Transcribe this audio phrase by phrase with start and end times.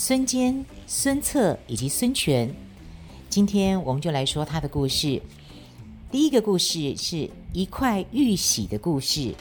[0.00, 2.54] 孙坚、孙策以及孙权。
[3.28, 5.20] 今天我们就来说他的故事。
[6.08, 9.34] 第一个故事是一块玉玺的故事。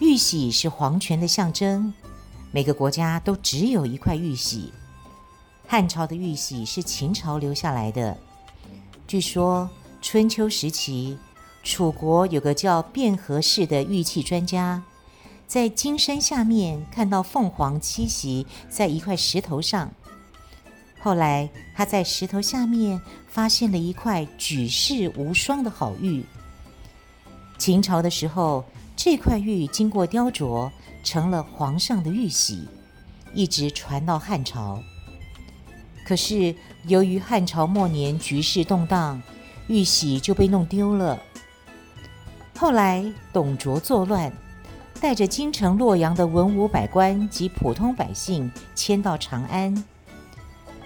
[0.00, 1.94] 玉玺是皇权的象征，
[2.50, 4.70] 每个国家都只有一块玉玺。
[5.66, 8.14] 汉朝的玉玺是秦朝留下来的。
[9.08, 9.70] 据说
[10.02, 11.16] 春秋时期，
[11.62, 14.82] 楚国有个叫卞和氏的玉器专家，
[15.52, 19.92] 在金山下面看到凤凰栖息在一块石头上。
[20.98, 26.24] 后来，他在石头下面发现了一块举世无双的好玉。
[27.58, 28.64] 秦朝的时候，
[28.96, 30.70] 这块玉经过雕琢，
[31.04, 32.66] 成了皇上的玉玺，
[33.34, 34.82] 一直传到汉朝。
[36.06, 36.54] 可是，
[36.86, 39.20] 由于汉朝末年局势动荡，
[39.66, 41.20] 玉玺就被弄丢了。
[42.56, 44.32] 后来，董卓作乱，
[45.02, 49.84] 带着京城洛阳的文武百官及普通百姓迁到长安。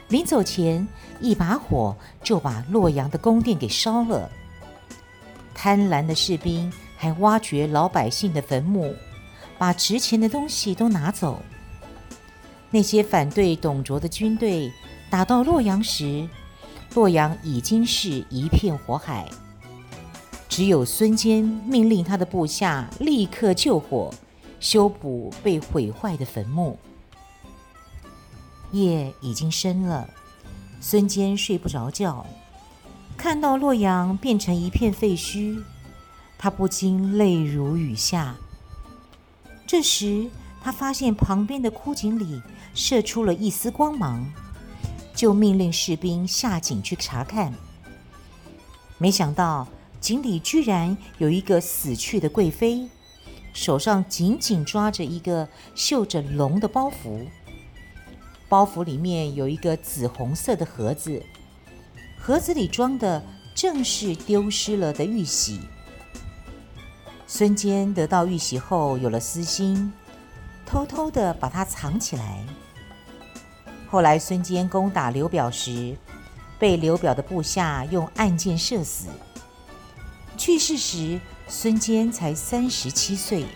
[0.09, 0.89] 临走前，
[1.21, 4.31] 一把火就把洛阳的宫殿给烧了。
[5.55, 8.95] 贪婪的士兵还挖掘老百姓的坟墓，
[9.59, 11.43] 把值钱的东西都拿走。
[12.71, 14.73] 那些反对董卓的军队
[15.11, 16.27] 打到洛阳时，
[16.95, 19.29] 洛阳已经是一片火海。
[20.57, 24.11] 只有孙坚命令他的部下立刻救火，
[24.59, 26.79] 修补被毁坏的坟墓。
[28.73, 30.09] 夜已经深了，
[30.81, 32.25] 孙坚睡不着觉，
[33.19, 35.63] 看到洛阳变成一片废墟，
[36.39, 38.35] 他不禁泪如雨下。
[39.67, 40.31] 这时，
[40.63, 42.41] 他发现旁边的枯井里
[42.73, 44.25] 射出了一丝光芒，
[45.15, 47.53] 就命令士兵下井去查看。
[48.97, 49.69] 没想到，
[50.07, 52.89] 井里居然有一个死去的贵妃，
[53.53, 57.27] 手上紧紧抓着一个绣着龙的包袱。
[58.49, 61.21] 包袱里面有一个紫红色的盒子，
[62.17, 63.21] 盒子里装的
[63.53, 65.59] 正是丢失了的玉玺。
[67.27, 69.93] 孙坚得到玉玺后有了私心，
[70.65, 72.47] 偷偷地把它藏起来。
[73.89, 75.97] 后来孙坚攻打刘表时，
[76.61, 79.09] 被刘表的部下用暗箭射死。
[80.47, 83.47] 去世时，孙坚才三十七岁。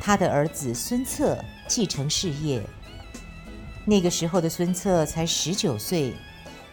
[0.00, 2.62] 他的儿子孙策继承事业。
[3.84, 6.14] 那个时候的孙策才十九岁，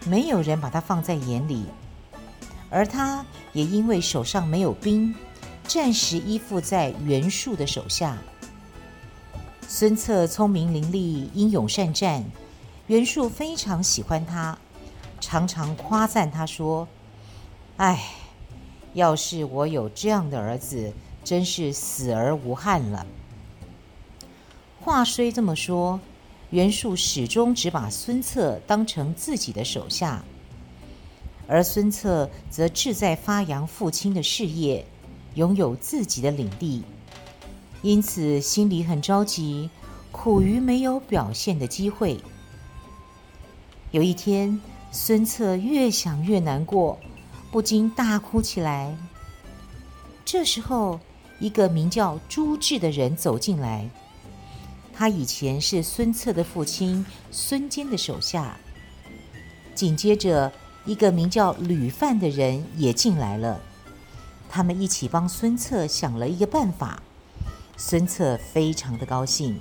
[0.05, 1.65] 没有人把他放在眼里，
[2.69, 5.13] 而他也因为手上没有兵，
[5.67, 8.17] 暂时依附在袁术的手下。
[9.67, 12.23] 孙策聪明伶俐，英勇善战，
[12.87, 14.57] 袁术非常喜欢他，
[15.19, 16.87] 常常夸赞他说
[17.75, 18.01] ：“哎，
[18.93, 20.93] 要是我有这样的儿子，
[21.23, 23.05] 真是死而无憾了。”
[24.81, 25.99] 话虽这么说。
[26.49, 30.25] 袁术始终只把孙策当成自己的手下，
[31.47, 34.85] 而孙策则志在发扬父亲的事业，
[35.35, 36.83] 拥有自己的领地，
[37.81, 39.69] 因此心里很着急，
[40.11, 42.19] 苦于没有表现的机会。
[43.91, 44.59] 有一天，
[44.91, 46.99] 孙策越想越难过，
[47.51, 48.95] 不禁大哭起来。
[50.23, 50.99] 这时候，
[51.39, 53.89] 一个名叫朱治的人走进来。
[54.93, 58.57] 他以前是孙策的父亲孙坚的手下。
[59.73, 60.51] 紧接着，
[60.85, 63.59] 一个名叫吕范的人也进来了。
[64.49, 67.01] 他们一起帮孙策想了一个办法。
[67.75, 69.59] 孙策非常的高兴。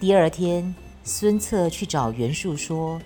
[0.00, 2.98] 第二天，孙策去找袁术说：“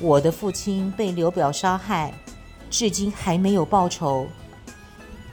[0.00, 2.12] 我的父亲被刘表杀害，
[2.70, 4.26] 至今还没有报仇。”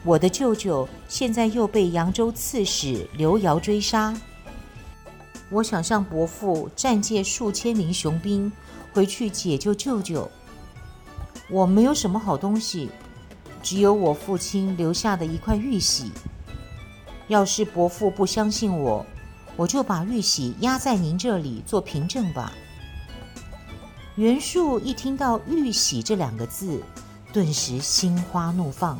[0.03, 4.15] 我的舅舅现在又被扬州刺史刘繇追杀，
[5.51, 8.51] 我想向伯父暂借数千名雄兵
[8.93, 10.27] 回去解救舅舅。
[11.51, 12.89] 我没有什么好东西，
[13.61, 16.11] 只有我父亲留下的一块玉玺。
[17.27, 19.05] 要是伯父不相信我，
[19.55, 22.51] 我就把玉玺压在您这里做凭证吧。
[24.15, 26.83] 袁术一听到“玉玺”这两个字，
[27.31, 28.99] 顿时心花怒放。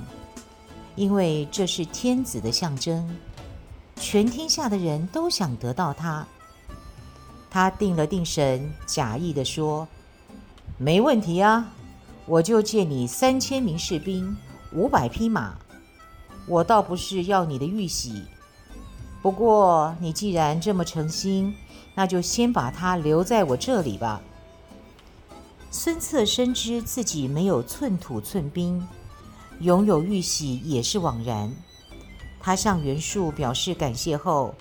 [0.95, 3.17] 因为这是天子的象征，
[3.97, 6.25] 全天下的人都想得到它。
[7.49, 9.85] 他定了定神，假意地说
[10.79, 11.69] ：“没问题啊，
[12.25, 14.37] 我就借你三千名士兵，
[14.71, 15.55] 五百匹马。
[16.47, 18.23] 我倒不是要你的玉玺，
[19.21, 21.53] 不过你既然这么诚心，
[21.95, 24.21] 那就先把它留在我这里吧。”
[25.73, 28.85] 孙策深知自己没有寸土寸兵，
[29.61, 31.49] 拥有玉玺也是枉然。
[32.41, 34.53] 他向袁术表示感谢后，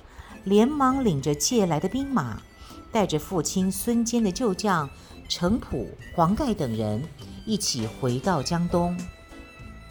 [0.44, 2.40] 连忙领着借来的兵马。
[2.92, 4.90] 带着父亲孙坚的旧将
[5.28, 7.00] 程普、黄盖等人
[7.46, 8.98] 一起回到江东。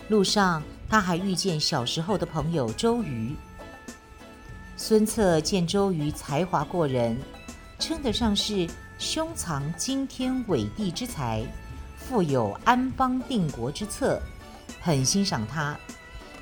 [0.10, 3.34] 路上，他还遇见小时候的朋友周瑜。
[4.76, 7.18] 孙策见周瑜才华过人，
[7.80, 8.68] 称得上是
[9.00, 11.42] 胸藏惊天伟地之才，
[11.98, 14.22] 富有安邦定国之策，
[14.82, 15.76] 很欣赏他，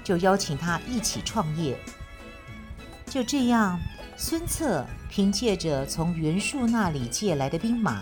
[0.04, 1.78] 就邀请他一起创业。
[3.06, 3.80] 就这样。
[4.20, 8.02] 孙策凭借着从袁术那里借来的兵马，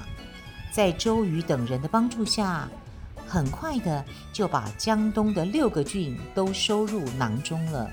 [0.72, 2.69] 在周瑜等人的帮助下，
[3.28, 7.92] 很快的就把江东的六个郡都收入囊中了。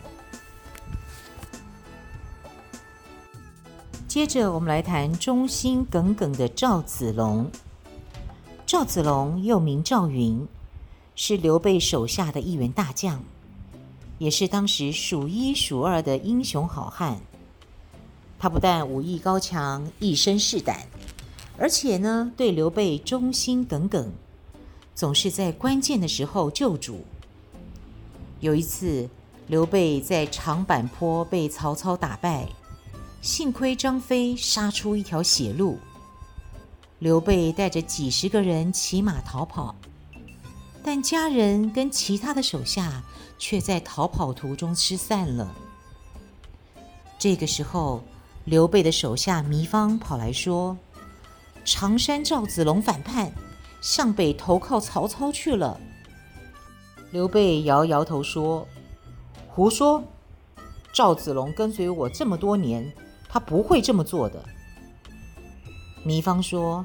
[4.12, 7.50] 接着，我们来谈忠心耿耿的赵子龙。
[8.66, 10.46] 赵子龙又名赵云，
[11.14, 13.24] 是刘备手下的一员大将，
[14.18, 17.22] 也是当时数一数二的英雄好汉。
[18.38, 20.86] 他不但武艺高强、一身是胆，
[21.56, 24.12] 而且呢，对刘备忠心耿耿，
[24.94, 27.00] 总是在关键的时候救主。
[28.40, 29.08] 有一次，
[29.46, 32.46] 刘备在长坂坡被曹操打败，
[33.22, 35.78] 幸亏张飞杀出一条血路，
[36.98, 39.76] 刘备带着几十个人骑马逃跑，
[40.82, 43.00] 但家人跟其他的手下
[43.38, 45.54] 却在逃跑途中失散了。
[47.16, 48.02] 这个时候，
[48.44, 50.76] 刘备的手下糜芳跑来说
[51.64, 53.30] ：“常山赵子龙反叛，
[53.80, 55.78] 向北投靠曹操去了。”
[57.12, 58.66] 刘备摇摇头说
[59.46, 60.02] ：“胡说！
[60.92, 62.92] 赵子龙跟随我这么多年，
[63.32, 64.44] 他不会这么做的。”
[66.04, 66.84] 糜芳说：“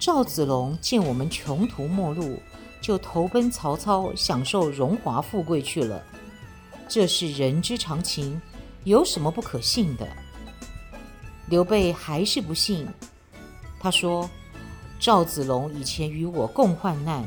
[0.00, 2.40] 赵子龙见我们穷途末路，
[2.80, 6.02] 就投奔曹操，享受荣华富贵去了。
[6.88, 8.40] 这是人之常情，
[8.84, 10.08] 有什么不可信的？”
[11.50, 12.86] 刘备还是不信，
[13.78, 14.28] 他说
[14.98, 17.24] ：“赵子龙以前与我共患难，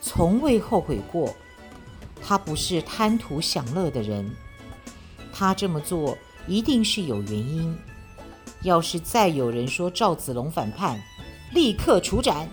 [0.00, 1.34] 从未后悔过。
[2.24, 4.30] 他不是贪图享乐的人，
[5.32, 6.16] 他这么做
[6.46, 7.76] 一定是有原因。
[8.62, 11.00] 要是再有人说赵子龙反叛，
[11.52, 12.48] 立刻处斩。”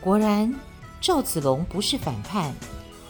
[0.00, 0.54] 果然，
[1.00, 2.54] 赵子龙不是反叛，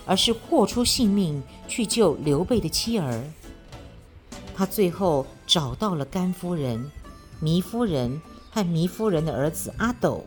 [0.06, 3.23] 而是豁出性命去救刘备的妻儿。
[4.55, 6.91] 他最后找到了甘夫人、
[7.43, 10.25] 糜夫人和糜夫人的儿子阿斗，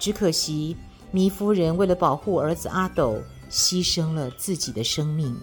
[0.00, 0.76] 只可惜
[1.12, 5.36] 糜夫人为了保护儿子阿斗，牺牲了自己的生命。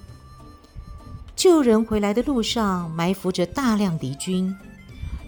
[1.41, 4.55] 救人回来的路上，埋伏着大量敌军。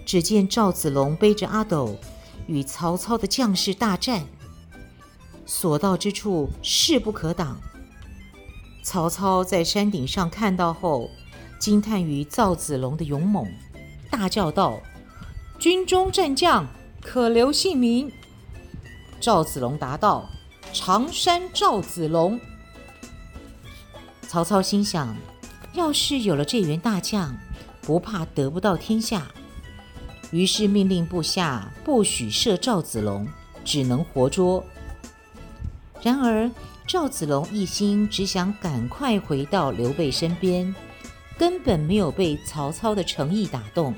[0.06, 1.98] 只见赵子龙背着阿斗，
[2.46, 4.24] 与曹操的将士大战，
[5.44, 7.58] 所到之处势不可挡。
[8.84, 11.10] 曹操在山顶上看到后，
[11.58, 13.44] 惊叹于赵子龙的勇猛，
[14.08, 14.78] 大叫道
[15.58, 16.64] ：“军中战将，
[17.02, 18.12] 可留姓名？”
[19.18, 20.30] 赵子龙答道
[20.72, 22.38] ：“常山赵子龙。”
[24.28, 25.16] 曹操心想：
[25.74, 27.36] 要是有了这员大将，
[27.82, 29.26] 不怕得不到天下。
[30.30, 33.28] 于是命令部下不许射赵子龙，
[33.64, 34.64] 只能活捉。
[36.02, 36.50] 然而
[36.86, 40.74] 赵子龙一心只想赶快回到刘备身边。
[41.36, 43.92] 根本没有被曹操的诚意打动。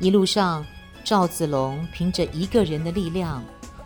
[0.00, 0.64] 一路上，
[1.04, 3.44] 赵子龙凭着一个人的力量，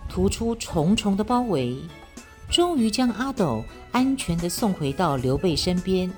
[0.09, 1.77] 突出重重的包围，
[2.51, 3.63] 终于将阿斗
[3.93, 6.11] 安全地送回到刘备身边。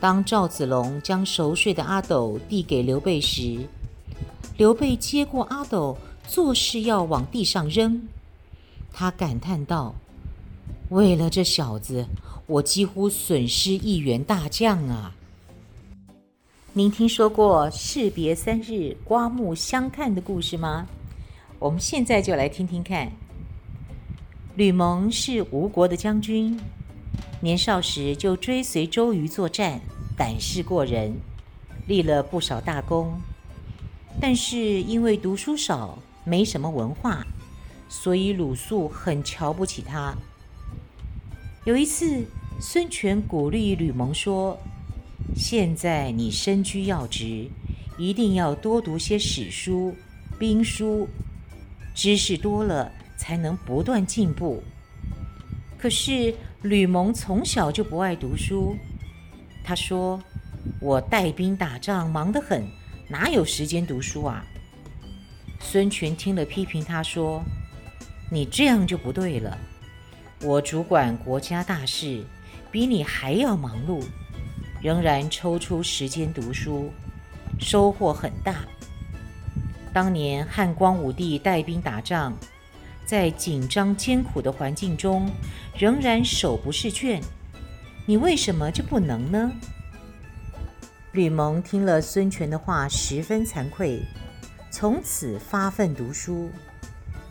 [0.00, 3.66] 当赵子龙将熟睡的阿斗递给刘备时，
[4.56, 8.02] 刘备接过阿斗，作势要往地上扔。
[8.92, 9.94] 他感叹道
[10.90, 12.06] ：“为了这小子。”
[12.48, 15.14] 我几乎损失一员大将啊！
[16.72, 20.86] 您听说过士别三日，刮目相看的故事吗？
[21.60, 23.10] 我们现在就来听听看。
[24.54, 26.60] 吕蒙是吴国的将军，
[27.40, 29.80] 年少时就追随周瑜作战，
[30.14, 31.14] 胆识过人，
[31.86, 33.18] 立了不少大功。
[34.20, 37.26] 但是因为读书少，没什么文化，
[37.88, 40.14] 所以鲁肃很瞧不起他。
[41.64, 42.26] 有一次，
[42.60, 44.58] 孙权鼓励吕蒙说
[45.34, 47.48] ：“现在你身居要职，
[47.96, 49.96] 一定要多读些史书、
[50.38, 51.08] 兵书，
[51.94, 52.92] 知识多了
[53.22, 54.60] 才能不断进步。
[55.78, 58.76] 可是吕蒙从小就不爱读书，
[59.62, 60.20] 他说
[60.82, 62.66] ：“我带兵打仗忙得很，
[63.08, 64.44] 哪有时间读书啊？”
[65.60, 67.40] 孙权听了批评他说
[68.28, 69.56] ：“你这样就不对了，
[70.42, 72.24] 我主管国家大事，
[72.72, 74.04] 比你还要忙碌。”
[74.82, 76.90] 仍然抽出时间读书，
[77.60, 78.64] 收获很大。
[79.92, 82.36] 当年汉光武帝带兵打仗，
[83.04, 85.30] 在紧张艰苦的环境中，
[85.76, 87.22] 仍然手不释卷。
[88.06, 89.52] 你为什么就不能呢？
[91.12, 94.02] 吕蒙听了孙权的话，十分惭愧，
[94.70, 96.50] 从此发奋读书，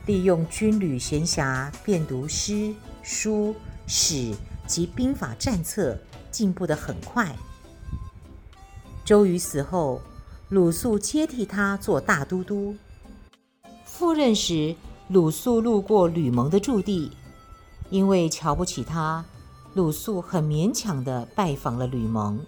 [0.06, 3.56] 利用军旅闲暇，遍读诗、书、
[3.88, 4.34] 史
[4.66, 5.98] 及兵法战策。
[6.32, 7.36] 进步得很快。
[9.04, 10.02] 周瑜死后，
[10.48, 12.78] 鲁肃接替他做大都督。
[13.84, 14.74] 赴任时，
[15.12, 17.12] 鲁肃路过吕蒙的驻地，
[17.90, 19.26] 因为瞧不起他，
[19.74, 22.40] 鲁肃很勉强地拜访了吕蒙。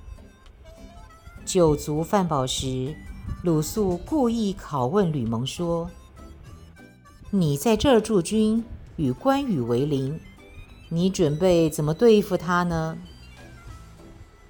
[1.44, 2.96] 酒足饭饱时，
[3.44, 5.92] 鲁肃故意拷问吕蒙说
[7.32, 8.64] ：“你在这儿驻军，
[8.96, 10.18] 与关羽为邻，
[10.88, 12.98] 你准备怎么对付他呢？”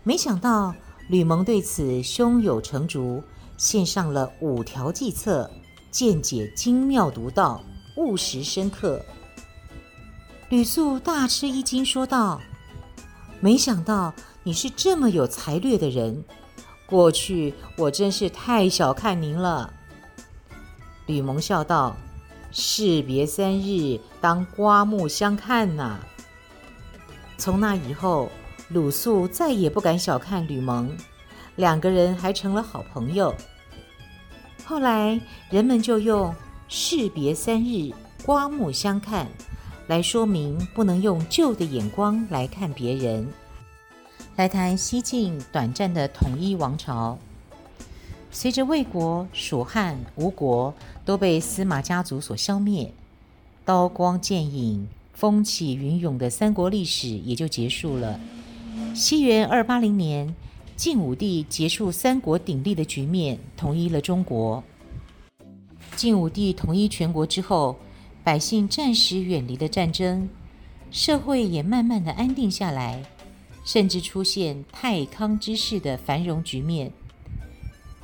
[0.06, 0.76] 没想到
[1.10, 3.24] 吕蒙对此胸有成竹，
[3.58, 5.50] 献上了五条计策，
[5.90, 7.60] 见解精妙独到，
[7.96, 9.04] 务实深刻。
[10.50, 12.42] 吕肃大吃一惊，说道
[13.42, 16.24] ：“没想到你是这么有才略的人，
[16.86, 19.74] 过去我真是太小看您了。”
[21.08, 21.96] 吕蒙笑道
[22.52, 26.00] ：“士别三日，当刮目相看呐。”
[27.38, 28.30] 从那以后。
[28.70, 30.90] 鲁肃再也不敢小看吕蒙，
[31.58, 33.36] 两个人还成了好朋友。
[34.66, 35.20] 后来
[35.52, 36.34] 人们就用
[36.76, 37.94] “士别三日，
[38.26, 39.28] 刮目相看”
[39.86, 43.28] 来说明不能用旧的眼光来看别人。
[44.38, 47.20] 来谈西晋短暂的统一王朝，
[48.32, 50.74] 随着魏国、蜀汉、吴国
[51.06, 52.92] 都被司马家族所消灭，
[53.64, 58.20] 刀光剑影、风起云涌的三国历史也就结束了。
[58.96, 60.34] 西元二八零年，
[60.76, 64.64] 晋武帝结束三国鼎立的局面，统一了中国。
[65.96, 67.78] 晋武帝统一全国之后，
[68.24, 70.28] 百姓暂时远离了战争，
[70.92, 73.04] 社会也慢慢的安定下来，
[73.64, 76.92] 甚至出现太康之势的繁荣局面。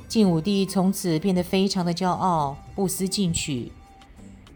[0.08, 3.70] 晋武帝从此变得非常的骄傲，不思进取，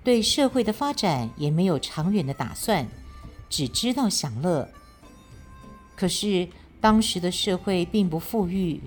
[0.02, 2.86] 对社会的发展也没有长远的打算，
[3.48, 4.68] 只知道享乐。
[5.94, 6.48] 可是
[6.80, 8.80] 当时的社会并不富裕，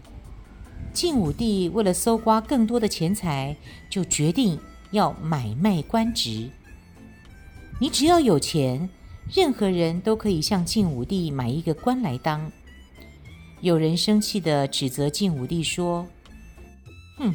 [0.98, 3.56] 晋武帝为了搜刮更多的钱财，
[3.88, 6.50] 就决定要买卖官职。
[7.80, 8.90] 你只要有钱，
[9.32, 12.52] 任何人都可以向晋武帝买一个官来当。
[13.62, 16.04] 有人生气地指责晋武帝说
[17.20, 17.32] ：“哼，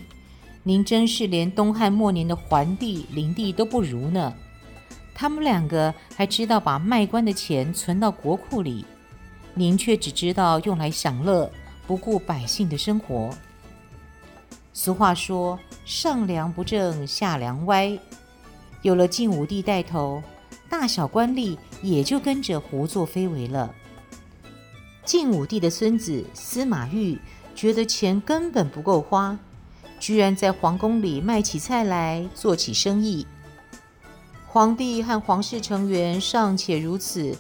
[0.64, 4.34] 您真是连东汉末年的桓帝、灵帝都不如呢。
[5.14, 8.84] 他们两个还知道把卖官的钱存到国库里。”
[9.54, 11.48] 您却只知道用来享乐，
[11.86, 13.30] 不顾百姓的生活。
[14.72, 17.98] 俗话说：“上梁不正下梁歪。”
[18.82, 20.22] 有了晋武帝带头，
[20.68, 23.72] 大小官吏也就跟着胡作非为了。
[25.04, 27.18] 晋武帝的孙子司马昱
[27.54, 29.38] 觉得钱根本不够花，
[30.00, 33.26] 居然在皇宫里卖起菜来，做起生意。
[34.46, 37.36] 皇帝和皇室成员尚且如此。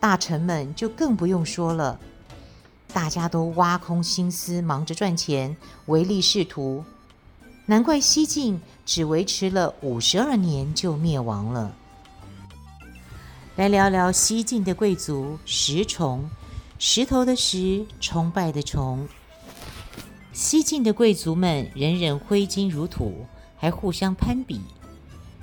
[0.00, 1.98] 大臣们就更不用说了，
[2.92, 6.84] 大家都挖空心思忙着赚钱，唯利是图。
[7.66, 11.74] 难怪西晋只维持了五十二年就灭亡了。
[13.56, 16.30] 来聊聊西晋的贵族石崇，
[16.78, 19.06] 石头的石，崇拜的崇。
[20.32, 23.26] 西晋的贵族们人人挥金如土，
[23.56, 24.60] 还互相攀比。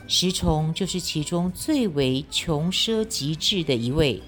[0.07, 4.23] 石崇就是其中最为穷奢极致的一位。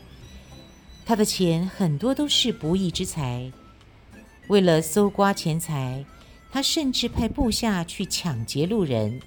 [1.08, 3.50] 他的钱很多都是不义之财，
[4.50, 6.04] 为了搜刮钱财，
[6.52, 9.18] 他甚至派部下去抢劫路人。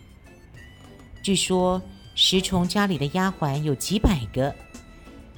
[1.22, 1.80] 据说
[2.14, 4.54] 石崇家里的丫鬟有几百个，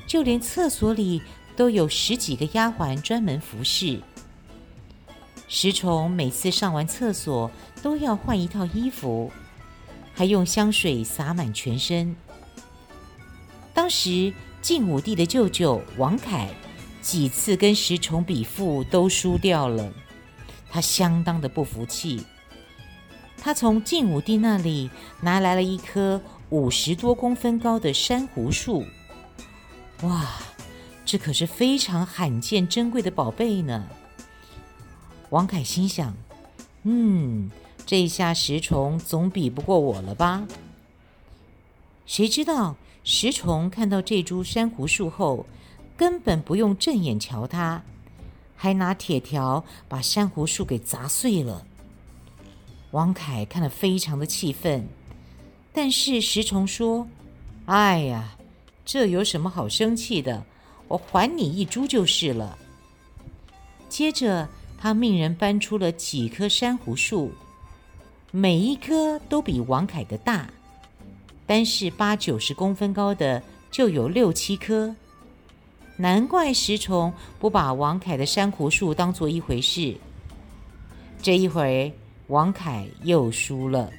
[0.04, 1.22] 就连厕所里
[1.54, 4.00] 都有十几个丫鬟专门服侍。
[5.46, 7.48] 石崇每次上完厕所
[7.84, 9.30] 都要换一套衣服，
[10.12, 12.16] 还用香水洒满全身。
[13.72, 14.34] 当时。
[14.62, 16.48] 晋武帝的舅舅王恺
[17.00, 19.92] 几次跟石崇比富都输掉了，
[20.70, 22.24] 他相当的不服气，
[23.36, 24.88] 他从晋武帝那里
[25.20, 28.84] 拿来了一棵五十多公分高的珊瑚树。
[30.02, 30.30] 哇，
[31.04, 33.88] 这可是非常罕见珍贵的宝贝呢！
[35.30, 36.14] 王凯心想
[36.84, 37.50] ：“嗯，
[37.84, 40.46] 这下石崇总比不过我了吧？”
[42.06, 45.46] 谁知道石崇看到这株珊瑚树后，
[45.96, 47.82] 根本不用正眼瞧它，
[48.56, 51.66] 还拿铁条把珊瑚树给砸碎了。
[52.92, 54.86] 王凯看了非常的气愤，
[55.72, 57.08] 但是石崇说
[57.66, 58.36] ：“哎呀，
[58.84, 60.44] 这有什么好生气的？
[60.88, 62.58] 我还你一株就是了。”
[63.88, 64.48] 接着。
[64.78, 67.30] 他命人搬出了几棵珊瑚树，
[68.32, 70.50] 每一棵都比王凯的大，
[71.52, 74.96] 单是八九十公分高的就有六七棵。
[75.98, 79.94] 难怪石崇不把王凯的珊瑚树当做一回事。
[81.20, 81.92] 这一回，
[82.28, 83.90] 王凯又输了。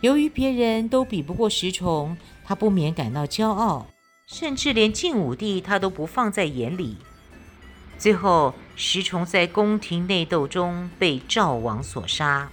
[0.00, 3.88] 由于别人都比不过石崇，他不免感到骄傲，
[4.28, 6.98] 甚至连晋武帝他都不放在眼里。
[7.98, 12.48] 最后，石崇在宫廷内斗中被赵王所杀。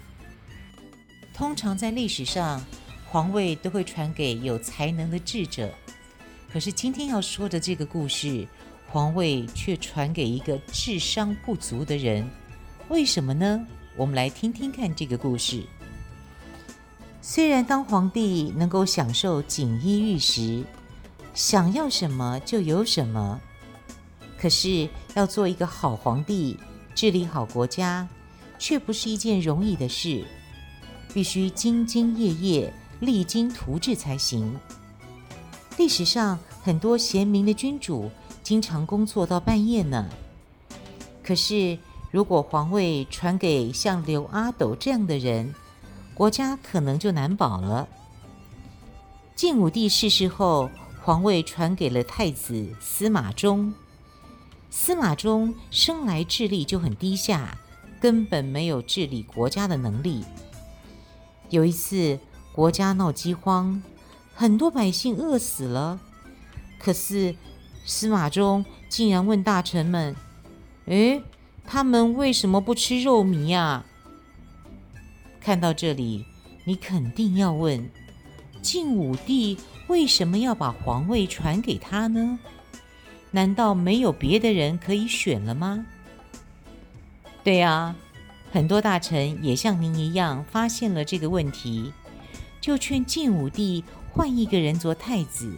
[1.36, 2.66] 通常在历史上，
[3.12, 5.74] 皇位都会传给有才能的智者，
[6.54, 8.48] 可是今天要说的这个故事，
[8.88, 12.30] 皇位却传给一个智商不足的人。
[12.88, 13.66] 为什么呢？
[13.96, 15.64] 我们来听听看这个故事。
[17.20, 20.64] 虽然当皇帝能够享受锦衣玉食，
[21.34, 23.42] 想要什么就有什么。
[24.38, 26.60] 可是要做一个好皇帝，
[26.94, 28.08] 治理好国家，
[28.60, 30.24] 却不是一件容易的事，
[31.12, 34.58] 必须兢兢业业、励精图治才行。
[35.78, 38.12] 历史上很多贤明的君主，
[38.44, 40.10] 经常工作到半夜呢。
[41.24, 41.78] 可是
[42.12, 45.54] 如果皇位传给像刘阿斗这样的人，
[46.14, 47.88] 国家可能就难保了。
[49.36, 50.70] 晋武帝逝世后，
[51.02, 53.74] 皇位传给了太子司马衷。
[54.70, 57.58] 司马衷生来智力就很低下，
[58.02, 60.26] 根本没有治理国家的能力。
[61.50, 62.20] 有一次，
[62.60, 63.82] 国家闹饥荒，
[64.36, 65.98] 很多百姓饿死了。
[66.78, 67.34] 可是，
[67.86, 70.14] 司马衷竟然问大臣们
[70.88, 71.24] ：“诶，
[71.66, 73.86] 他们为什么不吃肉糜呀？”
[75.40, 76.26] 看到这里，
[76.66, 77.90] 你肯定要问：
[78.62, 82.40] 晋武帝为什么要把皇位传给他呢？
[83.32, 85.86] 难道没有别的人可以选了吗？
[87.42, 87.96] 对呀，
[88.52, 91.94] 很多大臣也像您一样发现了这个问题，
[92.70, 95.52] 就劝晋武帝换一个人做太子。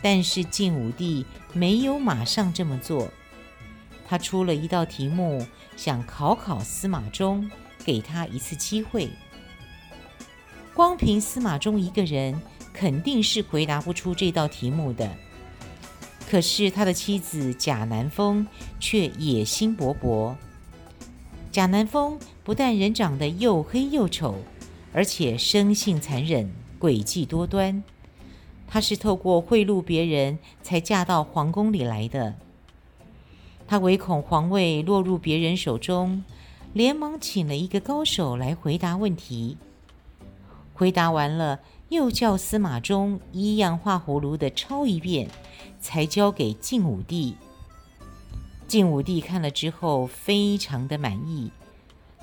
[0.00, 3.10] 但是晋武帝没有马上这么做，
[4.06, 5.44] 他出了一道题目，
[5.76, 7.50] 想考考司马衷，
[7.84, 9.10] 给他一次机会。
[10.72, 12.40] 光凭司马衷一个人，
[12.72, 15.10] 肯定是回答不出这道题目的。
[16.30, 18.46] 可是他的妻子贾南风
[18.78, 20.36] 却野心勃勃。
[21.50, 24.38] 贾南风不但人长得又黑又丑，
[24.94, 27.84] 而且生性残忍、诡计多端。
[28.66, 32.36] 她是透过贿赂别人才嫁到皇宫里来的。
[33.66, 36.24] 她唯恐皇位落入别人手中，
[36.72, 39.58] 连忙请了一个高手来回答问题。
[40.72, 45.28] 回答完了，又叫司马衷一样画葫芦的抄一遍。
[45.80, 47.36] 才交给晋武帝。
[48.66, 51.50] 晋武帝看了之后，非常的满意。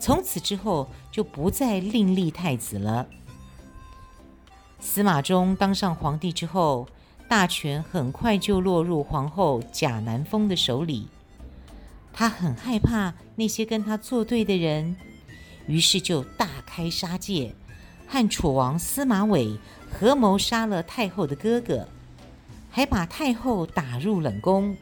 [0.01, 3.07] 从此之后，就不再另立太子了。
[4.79, 6.87] 司马衷当上皇帝之后，
[7.29, 11.07] 大权很快就落入皇后贾南风的手里。
[12.11, 14.95] 他很害怕那些跟他作对的人，
[15.67, 17.53] 于是就大开杀戒，
[18.07, 19.55] 和楚王司马纬
[19.89, 21.87] 合谋杀了太后的哥哥。
[22.73, 24.75] 还把太后打入冷宫。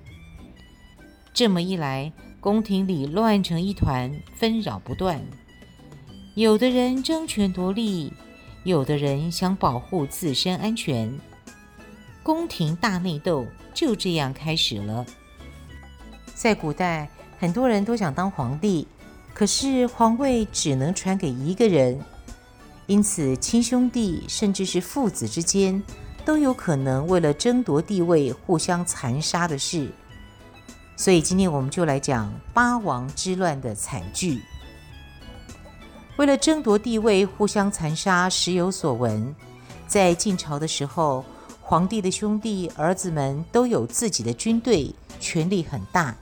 [1.33, 5.19] 这么一来，宫廷里乱成一团，纷扰不断。
[6.35, 8.13] 有的人争权夺利，
[8.63, 11.13] 有的人想保护自身安全。
[12.23, 15.05] 宫廷大内斗就这样开始了。
[16.33, 18.87] 在古代，很多人都想当皇帝，
[19.33, 21.99] 可是皇位只能传给一个人，
[22.87, 25.81] 因此亲兄弟甚至是父子之间。
[26.25, 29.89] 都有可能为了争夺地位互相残杀的事，
[30.99, 34.41] 所以今天我们就来讲八王之乱的惨剧。
[36.17, 39.33] 为了争夺地位互相残杀，时有所闻。
[39.87, 41.23] 在晋朝的时候，
[41.61, 46.13] 皇帝的兄弟儿子们都有自己的军队，权力很大。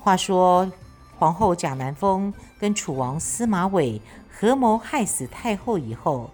[0.00, 0.68] 话说
[1.16, 6.28] 皇后贾南风跟楚王司马纬合谋害死太后以后，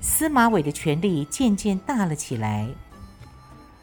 [0.00, 2.66] 司马纬的权力渐渐大了起来。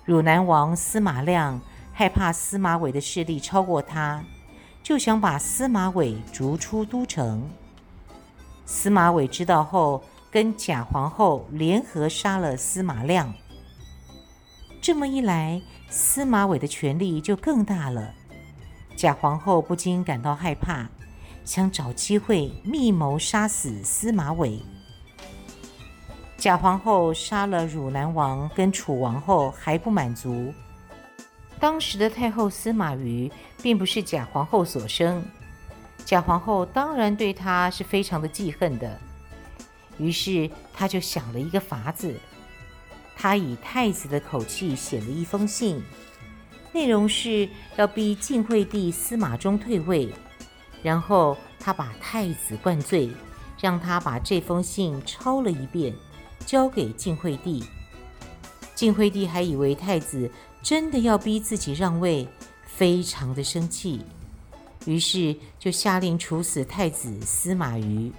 [0.04, 1.62] 汝南王司马亮
[1.98, 4.22] 害怕司马伟的势力超过他，
[4.84, 7.50] 就想把司马伟逐出都城。
[8.66, 13.34] 司马伟知道后，跟贾皇后联合杀了司马亮。
[14.82, 18.14] 这么一来，司马伟的权力就更大了。
[18.98, 20.90] 贾皇后不禁感到害怕，
[21.46, 24.62] 想找机会密谋杀死司马伟。
[26.36, 30.54] 贾皇后杀了汝南王跟楚王后还不满足，
[31.60, 35.24] 当时的太后司马瑜并不是贾皇后所生，
[36.06, 39.00] 贾皇后当然对她是非常的记恨的。
[39.98, 42.14] 于是她就想了一个法子，
[43.16, 45.82] 她以太子的口气写了一封信，
[46.74, 50.14] 内容是要逼晋惠帝司马衷退位，
[50.84, 53.10] 然后她把太子灌醉，
[53.60, 55.94] 让他把这封信抄了一遍。
[56.46, 57.64] 交给晋惠帝，
[58.76, 60.30] 晋惠帝还以为太子
[60.66, 62.28] 真的要逼自己让位，
[62.66, 64.02] 非常的生气，
[64.88, 68.12] 于是就下令处死太子司马瑜。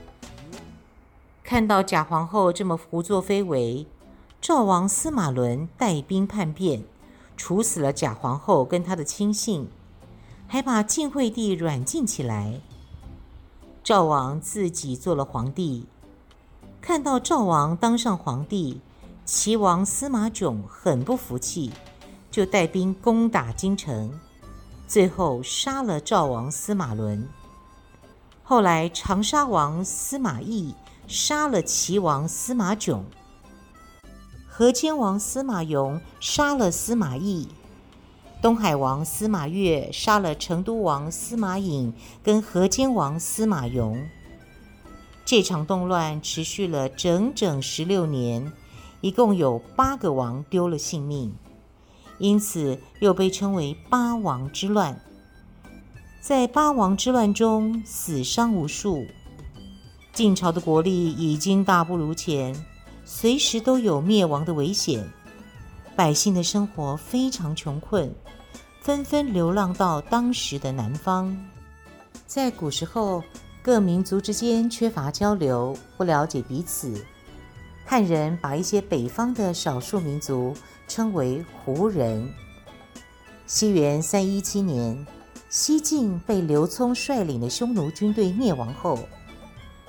[1.43, 3.85] 看到贾皇后这么胡作非为，
[4.41, 6.85] 赵王司马伦带兵叛变，
[7.37, 9.69] 处死了贾皇后跟他的亲信，
[10.47, 12.61] 还把晋惠帝软禁起来。
[13.83, 15.87] 赵王自己做了皇帝。
[16.81, 18.81] 看到赵王当上皇帝，
[19.25, 21.73] 齐王司马冏很不服气，
[22.37, 24.13] 就带兵攻打京城，
[24.87, 27.27] 最后杀了赵王司马伦。
[28.43, 30.75] 后来长沙王司马懿
[31.09, 33.05] 杀了齐王司马冏，
[34.47, 37.49] 河间王司马顒杀了司马懿，
[38.43, 41.91] 东海王司马越杀了成都王司马颖
[42.23, 43.97] 跟河间王司马顒。
[45.25, 48.53] 这场动乱持续了整整十六年，
[49.01, 51.35] 一共有八个王丢了性命，
[52.19, 54.99] 因此又被称为八王之乱。
[56.21, 59.07] 在八王之乱中，死伤无数。
[60.13, 62.57] 晋朝的国力已经大不如前，
[63.05, 65.07] 随时都有灭亡的危险，
[65.95, 68.13] 百姓的生活非常穷困，
[68.81, 71.37] 纷纷流浪到当时的南方。
[72.27, 73.23] 在古时候，
[73.63, 77.05] 各民族之间缺乏交流，不了解彼此。
[77.85, 80.53] 汉人把一些北方的少数民族
[80.89, 82.33] 称为胡人。
[83.47, 85.07] 西元三一七年，
[85.49, 88.99] 西晋被刘聪率领的匈奴军队灭亡后，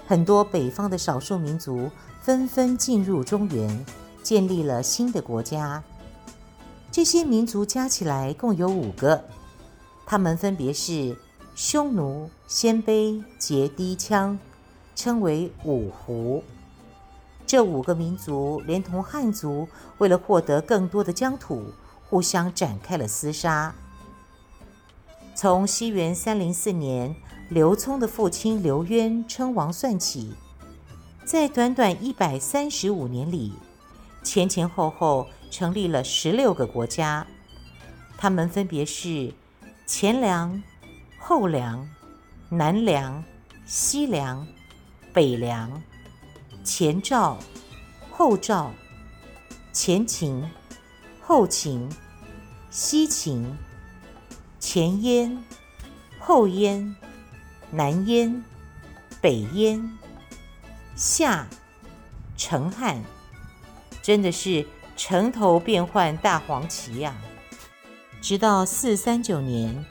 [0.05, 1.89] 很多北方的少数民族
[2.21, 3.85] 纷纷进入中原，
[4.23, 5.83] 建立了新的国家。
[6.91, 9.23] 这些民族加起来共有五个，
[10.05, 11.15] 他们分别是。
[11.55, 14.37] 匈奴、鲜卑、羯、氐、羌，
[14.95, 16.43] 称为五胡。
[17.47, 21.73] 这五个民族连同汉族，为了获得更多的疆土，
[22.07, 23.73] 互相展开了厮杀。
[25.33, 27.15] 从西元三零四年，
[27.49, 30.35] 刘聪的父亲刘渊称王算起，
[31.25, 33.53] 在短短一百三十五年里，
[34.21, 37.25] 前前后后成立了十六个国家，
[38.17, 39.33] 他们分别是
[39.87, 40.61] 前凉。
[41.19, 41.85] 后凉、
[42.47, 43.21] 南凉、
[43.65, 44.47] 西凉、
[45.11, 45.81] 北凉、
[46.67, 47.37] 前赵、
[48.11, 48.73] 后赵、
[49.71, 50.43] 前秦、
[51.21, 51.89] 后秦、
[52.69, 53.57] 西秦、
[54.59, 55.41] 前燕、
[56.19, 56.93] 后燕、
[57.71, 58.43] 南燕、
[59.21, 59.97] 北燕、
[60.93, 61.47] 夏、
[62.35, 63.01] 成汉，
[64.03, 67.15] 真的是城头变换大黄旗呀！
[68.21, 69.85] 直到四三九年。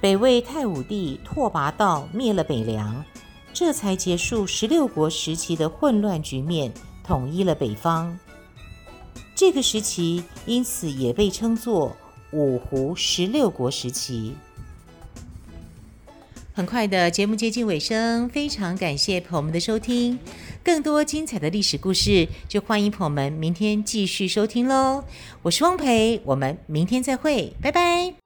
[0.00, 3.04] 北魏太武帝拓跋道灭了北凉，
[3.52, 6.72] 这才结束十六国时期的混乱局面，
[7.04, 8.18] 统一了北方。
[9.34, 11.96] 这个时期因此也被称作
[12.32, 14.34] 五胡十六国时期。
[16.52, 20.18] 很快的节目接近尾声，非常感谢朋友们的收听。
[20.62, 25.04] 更多精彩的历史故事，就欢迎朋友们明天继续收听喽。
[25.42, 28.19] 我是汪培，我们明天再会，拜拜。